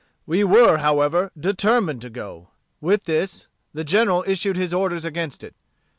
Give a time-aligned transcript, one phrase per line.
[0.25, 2.47] We were, however, determined to go.
[2.79, 5.53] With this, the General issued his orders against it.